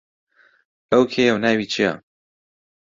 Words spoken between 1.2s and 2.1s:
و ناوی چییە؟